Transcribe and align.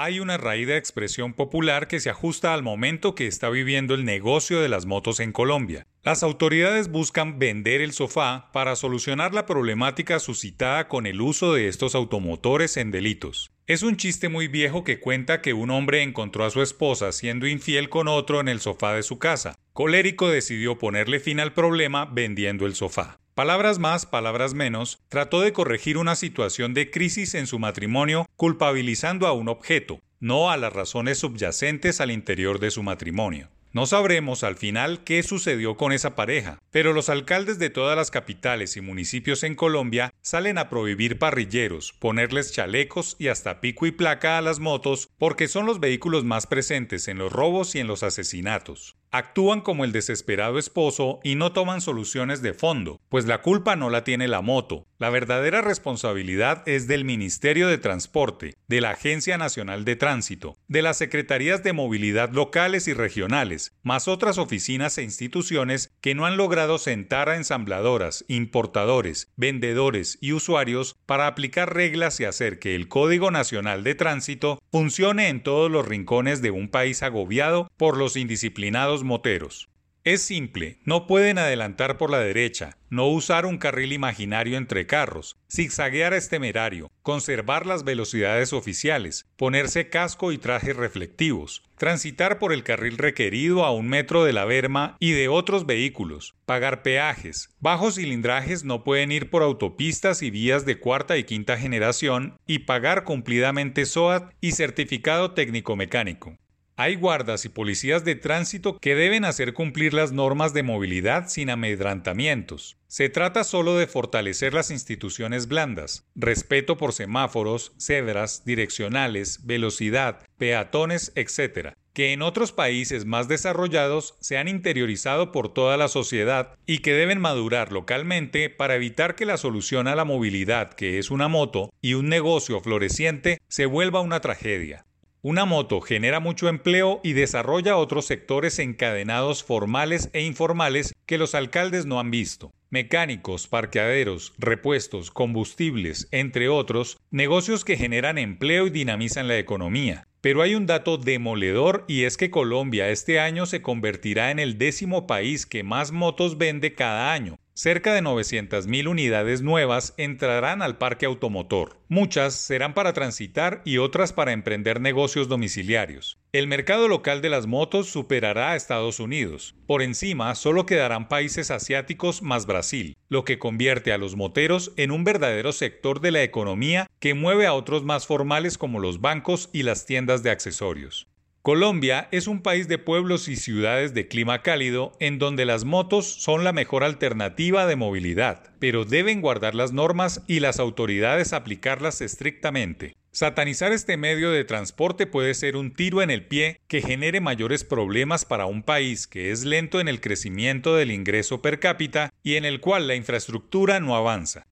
Hay 0.00 0.20
una 0.20 0.36
raída 0.36 0.76
expresión 0.76 1.34
popular 1.34 1.88
que 1.88 1.98
se 1.98 2.08
ajusta 2.08 2.54
al 2.54 2.62
momento 2.62 3.16
que 3.16 3.26
está 3.26 3.50
viviendo 3.50 3.96
el 3.96 4.04
negocio 4.04 4.60
de 4.60 4.68
las 4.68 4.86
motos 4.86 5.18
en 5.18 5.32
Colombia. 5.32 5.88
Las 6.04 6.22
autoridades 6.22 6.88
buscan 6.88 7.40
vender 7.40 7.80
el 7.80 7.92
sofá 7.92 8.48
para 8.52 8.76
solucionar 8.76 9.34
la 9.34 9.44
problemática 9.44 10.20
suscitada 10.20 10.86
con 10.86 11.04
el 11.04 11.20
uso 11.20 11.52
de 11.52 11.66
estos 11.66 11.96
automotores 11.96 12.76
en 12.76 12.92
delitos. 12.92 13.50
Es 13.66 13.82
un 13.82 13.96
chiste 13.96 14.28
muy 14.28 14.46
viejo 14.46 14.84
que 14.84 15.00
cuenta 15.00 15.42
que 15.42 15.52
un 15.52 15.68
hombre 15.68 16.04
encontró 16.04 16.44
a 16.44 16.50
su 16.50 16.62
esposa 16.62 17.10
siendo 17.10 17.48
infiel 17.48 17.88
con 17.88 18.06
otro 18.06 18.38
en 18.38 18.46
el 18.46 18.60
sofá 18.60 18.94
de 18.94 19.02
su 19.02 19.18
casa. 19.18 19.56
Colérico 19.72 20.28
decidió 20.28 20.78
ponerle 20.78 21.18
fin 21.18 21.40
al 21.40 21.54
problema 21.54 22.04
vendiendo 22.04 22.66
el 22.66 22.76
sofá. 22.76 23.18
Palabras 23.38 23.78
más, 23.78 24.04
palabras 24.04 24.52
menos, 24.52 24.98
trató 25.08 25.40
de 25.40 25.52
corregir 25.52 25.96
una 25.96 26.16
situación 26.16 26.74
de 26.74 26.90
crisis 26.90 27.36
en 27.36 27.46
su 27.46 27.60
matrimonio 27.60 28.26
culpabilizando 28.34 29.28
a 29.28 29.32
un 29.32 29.48
objeto, 29.48 30.00
no 30.18 30.50
a 30.50 30.56
las 30.56 30.72
razones 30.72 31.18
subyacentes 31.18 32.00
al 32.00 32.10
interior 32.10 32.58
de 32.58 32.72
su 32.72 32.82
matrimonio. 32.82 33.48
No 33.72 33.86
sabremos 33.86 34.42
al 34.42 34.56
final 34.56 35.04
qué 35.04 35.22
sucedió 35.22 35.76
con 35.76 35.92
esa 35.92 36.16
pareja, 36.16 36.58
pero 36.72 36.92
los 36.92 37.08
alcaldes 37.08 37.60
de 37.60 37.70
todas 37.70 37.96
las 37.96 38.10
capitales 38.10 38.76
y 38.76 38.80
municipios 38.80 39.44
en 39.44 39.54
Colombia 39.54 40.12
salen 40.20 40.58
a 40.58 40.68
prohibir 40.68 41.20
parrilleros, 41.20 41.92
ponerles 41.92 42.50
chalecos 42.50 43.14
y 43.20 43.28
hasta 43.28 43.60
pico 43.60 43.86
y 43.86 43.92
placa 43.92 44.38
a 44.38 44.42
las 44.42 44.58
motos 44.58 45.10
porque 45.16 45.46
son 45.46 45.64
los 45.64 45.78
vehículos 45.78 46.24
más 46.24 46.48
presentes 46.48 47.06
en 47.06 47.18
los 47.18 47.32
robos 47.32 47.76
y 47.76 47.78
en 47.78 47.86
los 47.86 48.02
asesinatos. 48.02 48.97
Actúan 49.10 49.62
como 49.62 49.84
el 49.84 49.92
desesperado 49.92 50.58
esposo 50.58 51.20
y 51.24 51.34
no 51.34 51.52
toman 51.52 51.80
soluciones 51.80 52.42
de 52.42 52.52
fondo, 52.52 53.00
pues 53.08 53.24
la 53.24 53.40
culpa 53.40 53.74
no 53.74 53.88
la 53.88 54.04
tiene 54.04 54.28
la 54.28 54.42
moto. 54.42 54.86
La 54.98 55.08
verdadera 55.08 55.62
responsabilidad 55.62 56.62
es 56.66 56.88
del 56.88 57.06
Ministerio 57.06 57.68
de 57.68 57.78
Transporte, 57.78 58.56
de 58.66 58.80
la 58.82 58.90
Agencia 58.90 59.38
Nacional 59.38 59.86
de 59.86 59.96
Tránsito, 59.96 60.56
de 60.66 60.82
las 60.82 60.98
Secretarías 60.98 61.62
de 61.62 61.72
Movilidad 61.72 62.30
locales 62.32 62.86
y 62.86 62.92
regionales, 62.92 63.72
más 63.82 64.08
otras 64.08 64.36
oficinas 64.36 64.98
e 64.98 65.04
instituciones 65.04 65.90
que 66.02 66.14
no 66.14 66.26
han 66.26 66.36
logrado 66.36 66.76
sentar 66.76 67.30
a 67.30 67.36
ensambladoras, 67.36 68.26
importadores, 68.28 69.32
vendedores 69.36 70.18
y 70.20 70.32
usuarios 70.32 70.96
para 71.06 71.28
aplicar 71.28 71.72
reglas 71.72 72.20
y 72.20 72.24
hacer 72.24 72.58
que 72.58 72.74
el 72.74 72.88
Código 72.88 73.30
Nacional 73.30 73.84
de 73.84 73.94
Tránsito 73.94 74.58
funcione 74.70 75.28
en 75.28 75.42
todos 75.42 75.70
los 75.70 75.86
rincones 75.86 76.42
de 76.42 76.50
un 76.50 76.68
país 76.68 77.02
agobiado 77.02 77.70
por 77.76 77.96
los 77.96 78.16
indisciplinados 78.16 79.02
moteros. 79.02 79.68
Es 80.08 80.22
simple, 80.22 80.78
no 80.86 81.06
pueden 81.06 81.36
adelantar 81.36 81.98
por 81.98 82.08
la 82.08 82.18
derecha, 82.18 82.78
no 82.88 83.08
usar 83.08 83.44
un 83.44 83.58
carril 83.58 83.92
imaginario 83.92 84.56
entre 84.56 84.86
carros, 84.86 85.36
zigzaguear 85.52 86.14
es 86.14 86.30
temerario, 86.30 86.90
conservar 87.02 87.66
las 87.66 87.84
velocidades 87.84 88.54
oficiales, 88.54 89.26
ponerse 89.36 89.90
casco 89.90 90.32
y 90.32 90.38
trajes 90.38 90.74
reflectivos, 90.74 91.62
transitar 91.76 92.38
por 92.38 92.54
el 92.54 92.62
carril 92.62 92.96
requerido 92.96 93.66
a 93.66 93.70
un 93.70 93.86
metro 93.86 94.24
de 94.24 94.32
la 94.32 94.46
berma 94.46 94.96
y 94.98 95.10
de 95.10 95.28
otros 95.28 95.66
vehículos, 95.66 96.34
pagar 96.46 96.80
peajes. 96.82 97.50
Bajos 97.60 97.96
cilindrajes 97.96 98.64
no 98.64 98.84
pueden 98.84 99.12
ir 99.12 99.28
por 99.28 99.42
autopistas 99.42 100.22
y 100.22 100.30
vías 100.30 100.64
de 100.64 100.78
cuarta 100.78 101.18
y 101.18 101.24
quinta 101.24 101.58
generación 101.58 102.38
y 102.46 102.60
pagar 102.60 103.04
cumplidamente 103.04 103.84
SOAT 103.84 104.32
y 104.40 104.52
certificado 104.52 105.32
técnico 105.32 105.76
mecánico. 105.76 106.38
Hay 106.80 106.94
guardas 106.94 107.44
y 107.44 107.48
policías 107.48 108.04
de 108.04 108.14
tránsito 108.14 108.78
que 108.78 108.94
deben 108.94 109.24
hacer 109.24 109.52
cumplir 109.52 109.94
las 109.94 110.12
normas 110.12 110.54
de 110.54 110.62
movilidad 110.62 111.28
sin 111.28 111.50
amedrantamientos. 111.50 112.76
Se 112.86 113.08
trata 113.08 113.42
solo 113.42 113.76
de 113.76 113.88
fortalecer 113.88 114.54
las 114.54 114.70
instituciones 114.70 115.48
blandas, 115.48 116.04
respeto 116.14 116.76
por 116.76 116.92
semáforos, 116.92 117.72
cedras, 117.78 118.44
direccionales, 118.44 119.44
velocidad, 119.44 120.20
peatones, 120.38 121.10
etc., 121.16 121.70
que 121.94 122.12
en 122.12 122.22
otros 122.22 122.52
países 122.52 123.06
más 123.06 123.26
desarrollados 123.26 124.14
se 124.20 124.38
han 124.38 124.46
interiorizado 124.46 125.32
por 125.32 125.52
toda 125.52 125.76
la 125.76 125.88
sociedad 125.88 126.54
y 126.64 126.78
que 126.78 126.92
deben 126.92 127.20
madurar 127.20 127.72
localmente 127.72 128.50
para 128.50 128.76
evitar 128.76 129.16
que 129.16 129.26
la 129.26 129.36
solución 129.36 129.88
a 129.88 129.96
la 129.96 130.04
movilidad, 130.04 130.74
que 130.74 131.00
es 131.00 131.10
una 131.10 131.26
moto, 131.26 131.72
y 131.82 131.94
un 131.94 132.08
negocio 132.08 132.60
floreciente, 132.60 133.38
se 133.48 133.66
vuelva 133.66 134.00
una 134.00 134.20
tragedia. 134.20 134.84
Una 135.28 135.44
moto 135.44 135.82
genera 135.82 136.20
mucho 136.20 136.48
empleo 136.48 137.02
y 137.04 137.12
desarrolla 137.12 137.76
otros 137.76 138.06
sectores 138.06 138.58
encadenados 138.58 139.44
formales 139.44 140.08
e 140.14 140.22
informales 140.22 140.94
que 141.04 141.18
los 141.18 141.34
alcaldes 141.34 141.84
no 141.84 142.00
han 142.00 142.10
visto. 142.10 142.50
Mecánicos, 142.70 143.46
parqueaderos, 143.46 144.32
repuestos, 144.38 145.10
combustibles, 145.10 146.08
entre 146.12 146.48
otros, 146.48 146.96
negocios 147.10 147.66
que 147.66 147.76
generan 147.76 148.16
empleo 148.16 148.68
y 148.68 148.70
dinamizan 148.70 149.28
la 149.28 149.36
economía. 149.36 150.06
Pero 150.22 150.40
hay 150.40 150.54
un 150.54 150.64
dato 150.64 150.96
demoledor 150.96 151.84
y 151.88 152.04
es 152.04 152.16
que 152.16 152.30
Colombia 152.30 152.88
este 152.88 153.20
año 153.20 153.44
se 153.44 153.60
convertirá 153.60 154.30
en 154.30 154.38
el 154.38 154.56
décimo 154.56 155.06
país 155.06 155.44
que 155.44 155.62
más 155.62 155.92
motos 155.92 156.38
vende 156.38 156.72
cada 156.72 157.12
año, 157.12 157.38
Cerca 157.60 157.92
de 157.92 158.02
900.000 158.02 158.86
unidades 158.86 159.42
nuevas 159.42 159.92
entrarán 159.96 160.62
al 160.62 160.78
parque 160.78 161.06
automotor. 161.06 161.80
Muchas 161.88 162.34
serán 162.34 162.72
para 162.72 162.92
transitar 162.92 163.62
y 163.64 163.78
otras 163.78 164.12
para 164.12 164.30
emprender 164.30 164.80
negocios 164.80 165.26
domiciliarios. 165.26 166.18
El 166.30 166.46
mercado 166.46 166.86
local 166.86 167.20
de 167.20 167.30
las 167.30 167.48
motos 167.48 167.88
superará 167.88 168.52
a 168.52 168.54
Estados 168.54 169.00
Unidos. 169.00 169.56
Por 169.66 169.82
encima 169.82 170.36
solo 170.36 170.66
quedarán 170.66 171.08
países 171.08 171.50
asiáticos 171.50 172.22
más 172.22 172.46
Brasil, 172.46 172.96
lo 173.08 173.24
que 173.24 173.40
convierte 173.40 173.92
a 173.92 173.98
los 173.98 174.14
moteros 174.14 174.72
en 174.76 174.92
un 174.92 175.02
verdadero 175.02 175.50
sector 175.50 175.98
de 175.98 176.12
la 176.12 176.22
economía 176.22 176.86
que 177.00 177.14
mueve 177.14 177.48
a 177.48 177.54
otros 177.54 177.82
más 177.82 178.06
formales 178.06 178.56
como 178.56 178.78
los 178.78 179.00
bancos 179.00 179.50
y 179.52 179.64
las 179.64 179.84
tiendas 179.84 180.22
de 180.22 180.30
accesorios. 180.30 181.08
Colombia 181.48 182.08
es 182.10 182.26
un 182.26 182.42
país 182.42 182.68
de 182.68 182.76
pueblos 182.76 183.26
y 183.26 183.34
ciudades 183.34 183.94
de 183.94 184.06
clima 184.06 184.42
cálido 184.42 184.92
en 185.00 185.18
donde 185.18 185.46
las 185.46 185.64
motos 185.64 186.04
son 186.04 186.44
la 186.44 186.52
mejor 186.52 186.84
alternativa 186.84 187.64
de 187.64 187.74
movilidad, 187.74 188.52
pero 188.58 188.84
deben 188.84 189.22
guardar 189.22 189.54
las 189.54 189.72
normas 189.72 190.20
y 190.26 190.40
las 190.40 190.60
autoridades 190.60 191.32
aplicarlas 191.32 192.02
estrictamente. 192.02 192.96
Satanizar 193.12 193.72
este 193.72 193.96
medio 193.96 194.30
de 194.30 194.44
transporte 194.44 195.06
puede 195.06 195.32
ser 195.32 195.56
un 195.56 195.72
tiro 195.72 196.02
en 196.02 196.10
el 196.10 196.26
pie 196.26 196.60
que 196.68 196.82
genere 196.82 197.22
mayores 197.22 197.64
problemas 197.64 198.26
para 198.26 198.44
un 198.44 198.62
país 198.62 199.06
que 199.06 199.30
es 199.30 199.46
lento 199.46 199.80
en 199.80 199.88
el 199.88 200.02
crecimiento 200.02 200.76
del 200.76 200.90
ingreso 200.90 201.40
per 201.40 201.60
cápita 201.60 202.12
y 202.22 202.34
en 202.34 202.44
el 202.44 202.60
cual 202.60 202.86
la 202.86 202.94
infraestructura 202.94 203.80
no 203.80 203.96
avanza. 203.96 204.44